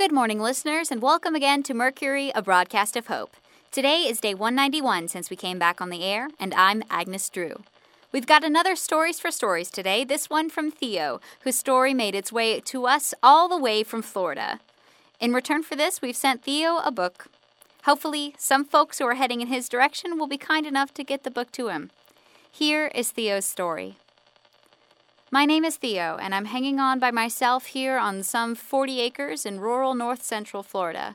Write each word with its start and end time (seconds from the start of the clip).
Good 0.00 0.12
morning, 0.12 0.40
listeners, 0.40 0.90
and 0.90 1.02
welcome 1.02 1.34
again 1.34 1.62
to 1.64 1.74
Mercury, 1.74 2.32
a 2.34 2.40
broadcast 2.40 2.96
of 2.96 3.08
hope. 3.08 3.36
Today 3.70 3.98
is 4.08 4.18
day 4.18 4.32
191 4.32 5.08
since 5.08 5.28
we 5.28 5.36
came 5.36 5.58
back 5.58 5.82
on 5.82 5.90
the 5.90 6.02
air, 6.02 6.30
and 6.40 6.54
I'm 6.54 6.82
Agnes 6.88 7.28
Drew. 7.28 7.64
We've 8.10 8.26
got 8.26 8.42
another 8.42 8.76
Stories 8.76 9.20
for 9.20 9.30
Stories 9.30 9.70
today, 9.70 10.04
this 10.04 10.30
one 10.30 10.48
from 10.48 10.70
Theo, 10.70 11.20
whose 11.42 11.56
story 11.56 11.92
made 11.92 12.14
its 12.14 12.32
way 12.32 12.60
to 12.60 12.86
us 12.86 13.12
all 13.22 13.46
the 13.46 13.58
way 13.58 13.82
from 13.82 14.00
Florida. 14.00 14.60
In 15.20 15.34
return 15.34 15.62
for 15.62 15.76
this, 15.76 16.00
we've 16.00 16.16
sent 16.16 16.44
Theo 16.44 16.78
a 16.78 16.90
book. 16.90 17.26
Hopefully, 17.84 18.34
some 18.38 18.64
folks 18.64 19.00
who 19.00 19.04
are 19.04 19.16
heading 19.16 19.42
in 19.42 19.48
his 19.48 19.68
direction 19.68 20.18
will 20.18 20.26
be 20.26 20.38
kind 20.38 20.64
enough 20.64 20.94
to 20.94 21.04
get 21.04 21.24
the 21.24 21.30
book 21.30 21.52
to 21.52 21.68
him. 21.68 21.90
Here 22.50 22.90
is 22.94 23.10
Theo's 23.10 23.44
story. 23.44 23.96
My 25.32 25.44
name 25.44 25.64
is 25.64 25.76
Theo, 25.76 26.18
and 26.20 26.34
I'm 26.34 26.46
hanging 26.46 26.80
on 26.80 26.98
by 26.98 27.12
myself 27.12 27.66
here 27.66 27.98
on 27.98 28.24
some 28.24 28.56
40 28.56 29.00
acres 29.00 29.46
in 29.46 29.60
rural 29.60 29.94
north 29.94 30.24
central 30.24 30.64
Florida. 30.64 31.14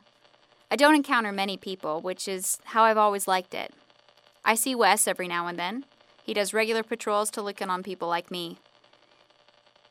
I 0.70 0.76
don't 0.76 0.94
encounter 0.94 1.32
many 1.32 1.58
people, 1.58 2.00
which 2.00 2.26
is 2.26 2.58
how 2.64 2.84
I've 2.84 2.96
always 2.96 3.28
liked 3.28 3.52
it. 3.52 3.74
I 4.42 4.54
see 4.54 4.74
Wes 4.74 5.06
every 5.06 5.28
now 5.28 5.48
and 5.48 5.58
then. 5.58 5.84
He 6.24 6.32
does 6.32 6.54
regular 6.54 6.82
patrols 6.82 7.30
to 7.32 7.42
look 7.42 7.60
in 7.60 7.68
on 7.68 7.82
people 7.82 8.08
like 8.08 8.30
me. 8.30 8.56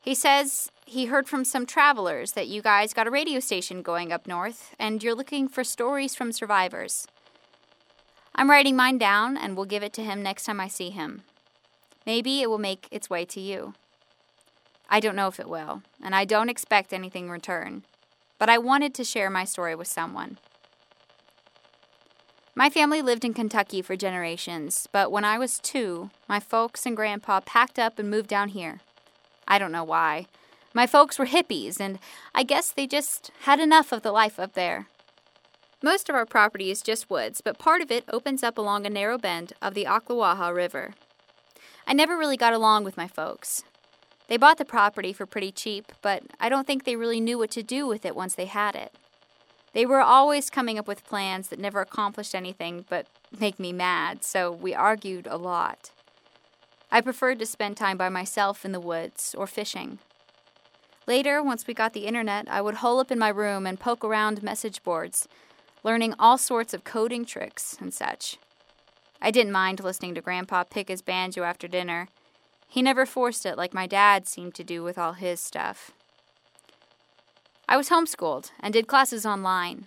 He 0.02 0.12
says 0.12 0.72
he 0.84 1.06
heard 1.06 1.28
from 1.28 1.44
some 1.44 1.64
travelers 1.64 2.32
that 2.32 2.48
you 2.48 2.62
guys 2.62 2.92
got 2.92 3.06
a 3.06 3.12
radio 3.12 3.38
station 3.38 3.80
going 3.80 4.10
up 4.10 4.26
north 4.26 4.74
and 4.76 5.04
you're 5.04 5.14
looking 5.14 5.46
for 5.46 5.62
stories 5.62 6.16
from 6.16 6.32
survivors. 6.32 7.06
I'm 8.34 8.50
writing 8.50 8.74
mine 8.74 8.98
down 8.98 9.36
and 9.36 9.56
will 9.56 9.66
give 9.66 9.84
it 9.84 9.92
to 9.92 10.02
him 10.02 10.20
next 10.20 10.46
time 10.46 10.58
I 10.58 10.66
see 10.66 10.90
him. 10.90 11.22
Maybe 12.04 12.42
it 12.42 12.50
will 12.50 12.58
make 12.58 12.88
its 12.90 13.08
way 13.08 13.24
to 13.24 13.40
you. 13.40 13.74
I 14.88 15.00
don't 15.00 15.16
know 15.16 15.28
if 15.28 15.40
it 15.40 15.48
will, 15.48 15.82
and 16.02 16.14
I 16.14 16.24
don't 16.24 16.48
expect 16.48 16.92
anything 16.92 17.24
in 17.24 17.30
return, 17.30 17.84
but 18.38 18.48
I 18.48 18.58
wanted 18.58 18.94
to 18.94 19.04
share 19.04 19.30
my 19.30 19.44
story 19.44 19.74
with 19.74 19.88
someone. 19.88 20.38
My 22.54 22.70
family 22.70 23.02
lived 23.02 23.24
in 23.24 23.34
Kentucky 23.34 23.82
for 23.82 23.96
generations, 23.96 24.88
but 24.90 25.12
when 25.12 25.24
I 25.24 25.38
was 25.38 25.58
two, 25.58 26.10
my 26.28 26.40
folks 26.40 26.86
and 26.86 26.96
grandpa 26.96 27.40
packed 27.40 27.78
up 27.78 27.98
and 27.98 28.08
moved 28.08 28.28
down 28.28 28.48
here. 28.50 28.80
I 29.46 29.58
don't 29.58 29.72
know 29.72 29.84
why. 29.84 30.26
My 30.72 30.86
folks 30.86 31.18
were 31.18 31.26
hippies, 31.26 31.80
and 31.80 31.98
I 32.34 32.44
guess 32.44 32.70
they 32.70 32.86
just 32.86 33.30
had 33.42 33.60
enough 33.60 33.92
of 33.92 34.02
the 34.02 34.12
life 34.12 34.38
up 34.38 34.54
there. 34.54 34.88
Most 35.82 36.08
of 36.08 36.14
our 36.14 36.24
property 36.24 36.70
is 36.70 36.80
just 36.80 37.10
woods, 37.10 37.42
but 37.42 37.58
part 37.58 37.82
of 37.82 37.90
it 37.90 38.04
opens 38.10 38.42
up 38.42 38.56
along 38.56 38.86
a 38.86 38.90
narrow 38.90 39.18
bend 39.18 39.52
of 39.60 39.74
the 39.74 39.84
Ocklawaha 39.84 40.54
River. 40.54 40.94
I 41.86 41.92
never 41.92 42.16
really 42.16 42.36
got 42.36 42.54
along 42.54 42.84
with 42.84 42.96
my 42.96 43.06
folks. 43.06 43.64
They 44.28 44.36
bought 44.36 44.58
the 44.58 44.64
property 44.64 45.12
for 45.12 45.26
pretty 45.26 45.52
cheap, 45.52 45.92
but 46.02 46.24
I 46.40 46.48
don't 46.48 46.66
think 46.66 46.84
they 46.84 46.96
really 46.96 47.20
knew 47.20 47.38
what 47.38 47.50
to 47.52 47.62
do 47.62 47.86
with 47.86 48.04
it 48.04 48.16
once 48.16 48.34
they 48.34 48.46
had 48.46 48.74
it. 48.74 48.92
They 49.72 49.86
were 49.86 50.00
always 50.00 50.50
coming 50.50 50.78
up 50.78 50.88
with 50.88 51.06
plans 51.06 51.48
that 51.48 51.58
never 51.58 51.80
accomplished 51.80 52.34
anything 52.34 52.84
but 52.88 53.06
make 53.38 53.60
me 53.60 53.72
mad, 53.72 54.24
so 54.24 54.50
we 54.50 54.74
argued 54.74 55.26
a 55.26 55.36
lot. 55.36 55.90
I 56.90 57.00
preferred 57.00 57.38
to 57.40 57.46
spend 57.46 57.76
time 57.76 57.96
by 57.96 58.08
myself 58.08 58.64
in 58.64 58.72
the 58.72 58.80
woods 58.80 59.34
or 59.36 59.46
fishing. 59.46 59.98
Later, 61.06 61.42
once 61.42 61.66
we 61.66 61.74
got 61.74 61.92
the 61.92 62.06
internet, 62.06 62.48
I 62.48 62.60
would 62.60 62.76
hole 62.76 62.98
up 62.98 63.12
in 63.12 63.18
my 63.18 63.28
room 63.28 63.66
and 63.66 63.78
poke 63.78 64.04
around 64.04 64.42
message 64.42 64.82
boards, 64.82 65.28
learning 65.84 66.14
all 66.18 66.38
sorts 66.38 66.74
of 66.74 66.82
coding 66.82 67.24
tricks 67.24 67.76
and 67.80 67.94
such. 67.94 68.38
I 69.20 69.30
didn't 69.30 69.52
mind 69.52 69.84
listening 69.84 70.14
to 70.16 70.20
Grandpa 70.20 70.64
pick 70.64 70.88
his 70.88 71.02
banjo 71.02 71.44
after 71.44 71.68
dinner 71.68 72.08
he 72.68 72.82
never 72.82 73.06
forced 73.06 73.46
it 73.46 73.56
like 73.56 73.72
my 73.72 73.86
dad 73.86 74.26
seemed 74.26 74.54
to 74.54 74.64
do 74.64 74.82
with 74.82 74.98
all 74.98 75.14
his 75.14 75.40
stuff. 75.40 75.92
I 77.68 77.76
was 77.76 77.88
homeschooled 77.88 78.50
and 78.60 78.72
did 78.72 78.86
classes 78.86 79.26
online. 79.26 79.86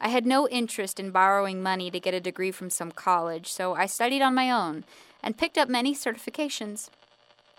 I 0.00 0.08
had 0.08 0.24
no 0.24 0.48
interest 0.48 0.98
in 0.98 1.10
borrowing 1.10 1.62
money 1.62 1.90
to 1.90 2.00
get 2.00 2.14
a 2.14 2.20
degree 2.20 2.50
from 2.50 2.70
some 2.70 2.90
college, 2.90 3.48
so 3.48 3.74
I 3.74 3.84
studied 3.84 4.22
on 4.22 4.34
my 4.34 4.50
own 4.50 4.84
and 5.22 5.36
picked 5.36 5.58
up 5.58 5.68
many 5.68 5.94
certifications. 5.94 6.88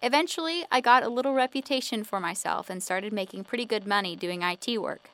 Eventually, 0.01 0.66
I 0.72 0.81
got 0.81 1.03
a 1.03 1.09
little 1.09 1.33
reputation 1.33 2.03
for 2.03 2.19
myself 2.19 2.69
and 2.69 2.81
started 2.81 3.13
making 3.13 3.43
pretty 3.43 3.66
good 3.66 3.85
money 3.85 4.16
doing 4.16 4.41
IT 4.41 4.81
work. 4.81 5.11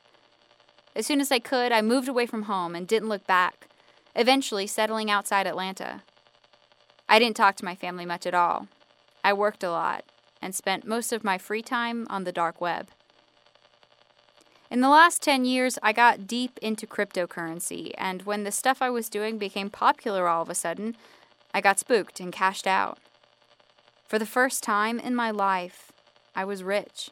As 0.96 1.06
soon 1.06 1.20
as 1.20 1.30
I 1.30 1.38
could, 1.38 1.70
I 1.70 1.82
moved 1.82 2.08
away 2.08 2.24
from 2.24 2.44
home 2.44 2.74
and 2.74 2.88
didn't 2.88 3.10
look 3.10 3.26
back, 3.26 3.68
eventually 4.16 4.66
settling 4.66 5.10
outside 5.10 5.46
Atlanta. 5.46 6.02
I 7.06 7.18
didn't 7.18 7.36
talk 7.36 7.56
to 7.56 7.64
my 7.66 7.74
family 7.74 8.06
much 8.06 8.26
at 8.26 8.34
all, 8.34 8.68
I 9.24 9.32
worked 9.32 9.62
a 9.62 9.70
lot 9.70 10.04
and 10.40 10.54
spent 10.54 10.86
most 10.86 11.12
of 11.12 11.24
my 11.24 11.38
free 11.38 11.62
time 11.62 12.06
on 12.10 12.24
the 12.24 12.32
dark 12.32 12.60
web. 12.60 12.88
In 14.70 14.80
the 14.80 14.88
last 14.88 15.22
10 15.22 15.44
years, 15.44 15.78
I 15.82 15.92
got 15.92 16.26
deep 16.26 16.58
into 16.60 16.86
cryptocurrency, 16.86 17.92
and 17.96 18.22
when 18.22 18.44
the 18.44 18.52
stuff 18.52 18.82
I 18.82 18.90
was 18.90 19.08
doing 19.08 19.38
became 19.38 19.70
popular 19.70 20.28
all 20.28 20.42
of 20.42 20.50
a 20.50 20.54
sudden, 20.54 20.94
I 21.54 21.62
got 21.62 21.78
spooked 21.78 22.20
and 22.20 22.32
cashed 22.32 22.66
out. 22.66 22.98
For 24.06 24.18
the 24.18 24.26
first 24.26 24.62
time 24.62 24.98
in 24.98 25.14
my 25.14 25.30
life, 25.30 25.92
I 26.36 26.44
was 26.44 26.62
rich. 26.62 27.10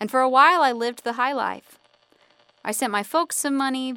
And 0.00 0.10
for 0.10 0.20
a 0.20 0.28
while, 0.28 0.60
I 0.62 0.72
lived 0.72 1.04
the 1.04 1.14
high 1.14 1.32
life. 1.32 1.78
I 2.64 2.72
sent 2.72 2.92
my 2.92 3.02
folks 3.02 3.36
some 3.36 3.56
money, 3.56 3.94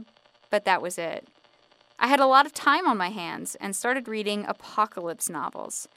but 0.51 0.63
that 0.65 0.81
was 0.81 0.97
it. 0.97 1.27
I 1.99 2.07
had 2.07 2.19
a 2.19 2.27
lot 2.27 2.45
of 2.45 2.53
time 2.53 2.87
on 2.87 2.97
my 2.97 3.09
hands 3.09 3.55
and 3.55 3.75
started 3.75 4.07
reading 4.07 4.45
apocalypse 4.47 5.29
novels 5.29 5.87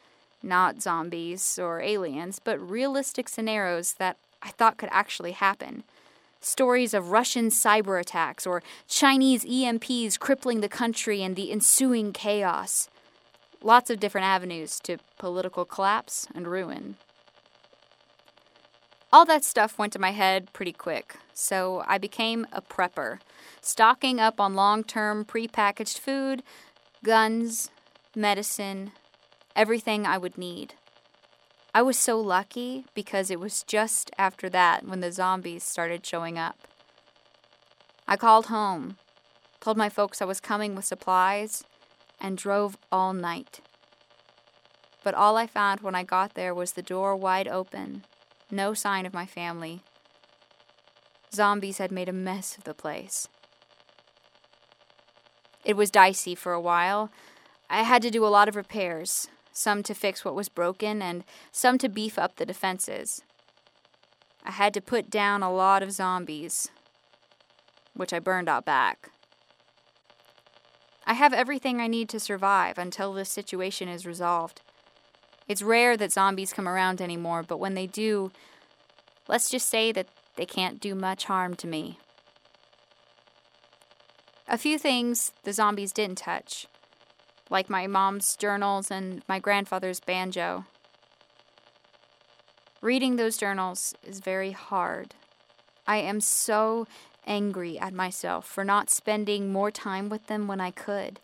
not 0.42 0.82
zombies 0.82 1.58
or 1.58 1.80
aliens, 1.80 2.40
but 2.42 2.58
realistic 2.58 3.28
scenarios 3.28 3.94
that 3.94 4.16
I 4.42 4.50
thought 4.50 4.78
could 4.78 4.88
actually 4.92 5.32
happen. 5.32 5.84
Stories 6.40 6.94
of 6.94 7.10
Russian 7.10 7.50
cyber 7.50 8.00
attacks 8.00 8.46
or 8.46 8.62
Chinese 8.88 9.44
EMPs 9.44 10.18
crippling 10.18 10.60
the 10.60 10.68
country 10.68 11.22
and 11.22 11.36
the 11.36 11.52
ensuing 11.52 12.12
chaos. 12.12 12.88
Lots 13.62 13.90
of 13.90 14.00
different 14.00 14.26
avenues 14.26 14.80
to 14.80 14.96
political 15.18 15.66
collapse 15.66 16.26
and 16.34 16.48
ruin. 16.48 16.96
All 19.12 19.26
that 19.26 19.44
stuff 19.44 19.76
went 19.76 19.92
to 19.92 19.98
my 19.98 20.12
head 20.12 20.52
pretty 20.52 20.72
quick, 20.72 21.16
so 21.34 21.82
I 21.86 21.98
became 21.98 22.46
a 22.52 22.62
prepper, 22.62 23.18
stocking 23.60 24.20
up 24.20 24.40
on 24.40 24.54
long 24.54 24.84
term 24.84 25.24
prepackaged 25.24 25.98
food, 25.98 26.42
guns, 27.02 27.70
medicine, 28.14 28.92
everything 29.54 30.06
I 30.06 30.18
would 30.18 30.38
need. 30.38 30.74
I 31.72 31.82
was 31.82 31.98
so 31.98 32.18
lucky 32.20 32.84
because 32.94 33.30
it 33.30 33.38
was 33.38 33.62
just 33.62 34.10
after 34.18 34.48
that 34.50 34.84
when 34.84 35.00
the 35.00 35.12
zombies 35.12 35.62
started 35.62 36.04
showing 36.04 36.36
up. 36.36 36.66
I 38.08 38.16
called 38.16 38.46
home, 38.46 38.96
told 39.60 39.76
my 39.76 39.88
folks 39.88 40.20
I 40.20 40.24
was 40.24 40.40
coming 40.40 40.74
with 40.74 40.84
supplies, 40.84 41.64
and 42.20 42.36
drove 42.36 42.76
all 42.90 43.12
night. 43.12 43.60
But 45.04 45.14
all 45.14 45.36
I 45.36 45.46
found 45.46 45.80
when 45.80 45.94
I 45.94 46.02
got 46.02 46.34
there 46.34 46.54
was 46.54 46.72
the 46.72 46.82
door 46.82 47.14
wide 47.14 47.46
open, 47.46 48.04
no 48.50 48.74
sign 48.74 49.06
of 49.06 49.14
my 49.14 49.26
family. 49.26 49.80
Zombies 51.32 51.78
had 51.78 51.92
made 51.92 52.08
a 52.08 52.12
mess 52.12 52.58
of 52.58 52.64
the 52.64 52.74
place. 52.74 53.28
It 55.64 55.76
was 55.76 55.90
dicey 55.90 56.34
for 56.34 56.52
a 56.52 56.60
while. 56.60 57.10
I 57.68 57.82
had 57.82 58.02
to 58.02 58.10
do 58.10 58.26
a 58.26 58.28
lot 58.28 58.48
of 58.48 58.56
repairs, 58.56 59.28
some 59.60 59.82
to 59.82 59.94
fix 59.94 60.24
what 60.24 60.34
was 60.34 60.48
broken, 60.48 61.02
and 61.02 61.22
some 61.52 61.76
to 61.78 61.88
beef 61.88 62.18
up 62.18 62.36
the 62.36 62.46
defenses. 62.46 63.22
I 64.42 64.52
had 64.52 64.72
to 64.74 64.80
put 64.80 65.10
down 65.10 65.42
a 65.42 65.52
lot 65.52 65.82
of 65.82 65.92
zombies, 65.92 66.70
which 67.94 68.12
I 68.12 68.18
burned 68.18 68.48
out 68.48 68.64
back. 68.64 69.10
I 71.06 71.12
have 71.12 71.34
everything 71.34 71.78
I 71.80 71.88
need 71.88 72.08
to 72.08 72.20
survive 72.20 72.78
until 72.78 73.12
this 73.12 73.28
situation 73.28 73.88
is 73.88 74.06
resolved. 74.06 74.62
It's 75.46 75.62
rare 75.62 75.96
that 75.96 76.12
zombies 76.12 76.54
come 76.54 76.68
around 76.68 77.02
anymore, 77.02 77.42
but 77.42 77.58
when 77.58 77.74
they 77.74 77.86
do, 77.86 78.32
let's 79.28 79.50
just 79.50 79.68
say 79.68 79.92
that 79.92 80.08
they 80.36 80.46
can't 80.46 80.80
do 80.80 80.94
much 80.94 81.24
harm 81.24 81.54
to 81.56 81.66
me. 81.66 81.98
A 84.48 84.56
few 84.56 84.78
things 84.78 85.32
the 85.44 85.52
zombies 85.52 85.92
didn't 85.92 86.18
touch 86.18 86.66
like 87.50 87.68
my 87.68 87.86
mom's 87.86 88.36
journals 88.36 88.90
and 88.90 89.22
my 89.28 89.38
grandfather's 89.38 90.00
banjo. 90.00 90.64
Reading 92.80 93.16
those 93.16 93.36
journals 93.36 93.94
is 94.02 94.20
very 94.20 94.52
hard. 94.52 95.14
I 95.86 95.98
am 95.98 96.20
so 96.20 96.86
angry 97.26 97.78
at 97.78 97.92
myself 97.92 98.46
for 98.46 98.64
not 98.64 98.88
spending 98.88 99.52
more 99.52 99.70
time 99.70 100.08
with 100.08 100.28
them 100.28 100.46
when 100.46 100.60
I 100.60 100.70
could. 100.70 101.20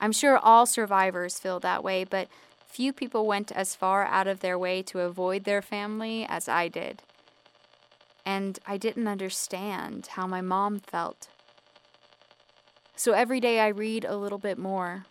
I'm 0.00 0.10
sure 0.10 0.36
all 0.36 0.66
survivors 0.66 1.38
feel 1.38 1.60
that 1.60 1.84
way, 1.84 2.02
but 2.02 2.26
few 2.66 2.92
people 2.92 3.26
went 3.26 3.52
as 3.52 3.76
far 3.76 4.04
out 4.04 4.26
of 4.26 4.40
their 4.40 4.58
way 4.58 4.82
to 4.82 5.00
avoid 5.00 5.44
their 5.44 5.62
family 5.62 6.26
as 6.28 6.48
I 6.48 6.66
did. 6.68 7.02
And 8.24 8.58
I 8.66 8.78
didn't 8.78 9.06
understand 9.06 10.08
how 10.12 10.26
my 10.26 10.40
mom 10.40 10.80
felt. 10.80 11.28
So 13.02 13.14
every 13.14 13.40
day 13.40 13.58
I 13.58 13.66
read 13.66 14.04
a 14.04 14.14
little 14.14 14.38
bit 14.38 14.56
more 14.56 15.06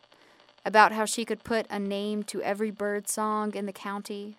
about 0.63 0.93
how 0.93 1.03
she 1.03 1.25
could 1.25 1.43
put 1.43 1.65
a 1.69 1.77
name 1.77 2.23
to 2.23 2.41
every 2.41 2.71
bird 2.71 3.09
song 3.09 3.53
in 3.53 3.65
the 3.65 3.73
county, 3.73 4.37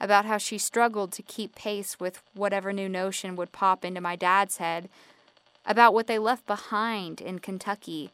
about 0.00 0.24
how 0.24 0.36
she 0.38 0.58
struggled 0.58 1.12
to 1.12 1.22
keep 1.22 1.54
pace 1.54 2.00
with 2.00 2.20
whatever 2.34 2.72
new 2.72 2.88
notion 2.88 3.36
would 3.36 3.52
pop 3.52 3.84
into 3.84 4.00
my 4.00 4.16
dad's 4.16 4.56
head, 4.56 4.88
about 5.64 5.94
what 5.94 6.08
they 6.08 6.18
left 6.18 6.44
behind 6.44 7.20
in 7.20 7.38
Kentucky 7.38 8.10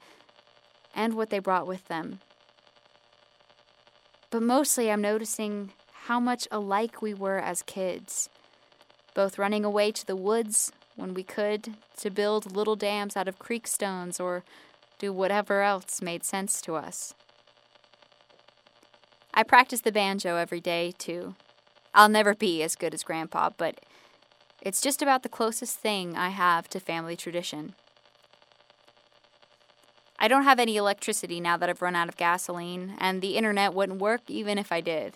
and 0.95 1.15
what 1.15 1.31
they 1.31 1.39
brought 1.39 1.67
with 1.67 1.89
them. 1.89 2.19
But 4.29 4.43
mostly, 4.43 4.93
I'm 4.93 5.01
noticing 5.01 5.73
how 6.09 6.21
much 6.21 6.47
alike 6.51 7.01
we 7.01 7.15
were 7.15 7.39
as 7.39 7.63
kids, 7.63 8.29
both 9.15 9.39
running 9.39 9.65
away 9.65 9.93
to 9.93 10.07
the 10.07 10.15
woods 10.15 10.73
when 10.97 11.15
we 11.15 11.23
could 11.23 11.75
to 11.99 12.11
build 12.11 12.55
little 12.55 12.77
dams 12.77 13.17
out 13.17 13.29
of 13.29 13.39
creek 13.39 13.67
stones 13.67 14.21
or 14.21 14.45
do 14.99 15.13
whatever 15.13 15.63
else 15.63 16.03
made 16.03 16.25
sense 16.25 16.61
to 16.63 16.75
us. 16.75 17.15
I 19.35 19.43
practice 19.43 19.81
the 19.81 19.93
banjo 19.93 20.37
every 20.37 20.61
day, 20.61 20.93
too. 20.99 21.35
I'll 21.95 22.09
never 22.09 22.35
be 22.35 22.63
as 22.63 22.77
good 22.77 22.95
as 22.95 23.03
Grandpa, 23.03 23.51
but 23.57 23.81
it's 24.61 24.81
just 24.81 25.03
about 25.03 25.23
the 25.23 25.29
closest 25.29 25.79
thing 25.79 26.17
I 26.17 26.29
have 26.29 26.69
to 26.69 26.81
family 26.81 27.17
tradition. 27.17 27.75
I 30.19 30.29
don't 30.29 30.45
have 30.45 30.61
any 30.61 30.77
electricity 30.77 31.41
now 31.41 31.57
that 31.57 31.69
I've 31.69 31.83
run 31.83 31.97
out 31.97 32.09
of 32.09 32.17
gasoline, 32.17 32.95
and 32.99 33.21
the 33.21 33.37
internet 33.37 33.75
wouldn't 33.75 34.01
work 34.01 34.21
even 34.29 34.57
if 34.57 34.71
I 34.71 34.81
did. 34.81 35.15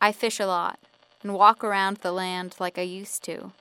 I 0.00 0.12
fish 0.12 0.38
a 0.38 0.46
lot 0.46 0.78
and 1.22 1.32
walk 1.32 1.64
around 1.64 1.98
the 1.98 2.12
land 2.12 2.56
like 2.60 2.78
I 2.78 2.82
used 2.82 3.24
to. 3.24 3.52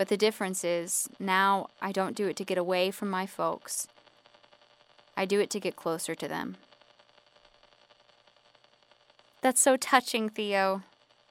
But 0.00 0.08
the 0.08 0.16
difference 0.16 0.64
is, 0.64 1.10
now 1.18 1.68
I 1.82 1.92
don't 1.92 2.16
do 2.16 2.26
it 2.26 2.34
to 2.36 2.44
get 2.44 2.56
away 2.56 2.90
from 2.90 3.10
my 3.10 3.26
folks. 3.26 3.86
I 5.14 5.26
do 5.26 5.40
it 5.40 5.50
to 5.50 5.60
get 5.60 5.76
closer 5.76 6.14
to 6.14 6.26
them. 6.26 6.56
That's 9.42 9.60
so 9.60 9.76
touching, 9.76 10.30
Theo. 10.30 10.84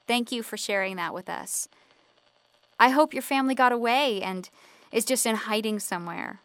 Thank 0.06 0.30
you 0.30 0.44
for 0.44 0.56
sharing 0.56 0.94
that 0.94 1.12
with 1.12 1.28
us. 1.28 1.66
I 2.78 2.90
hope 2.90 3.12
your 3.12 3.24
family 3.24 3.56
got 3.56 3.72
away 3.72 4.22
and 4.22 4.48
is 4.92 5.04
just 5.04 5.26
in 5.26 5.34
hiding 5.34 5.80
somewhere. 5.80 6.38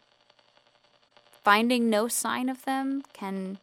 Finding 1.44 1.88
no 1.88 2.08
sign 2.08 2.48
of 2.48 2.64
them 2.64 3.04
can 3.12 3.58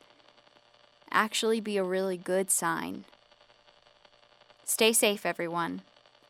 actually 1.12 1.60
be 1.60 1.76
a 1.76 1.84
really 1.84 2.16
good 2.16 2.50
sign. 2.50 3.04
Stay 4.64 4.94
safe, 4.94 5.26
everyone, 5.26 5.82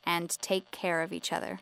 and 0.03 0.31
take 0.41 0.71
care 0.71 1.03
of 1.03 1.13
each 1.13 1.31
other. 1.31 1.59